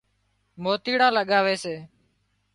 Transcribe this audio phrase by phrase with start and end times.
[0.61, 1.75] موتيڙان لڳاوي سي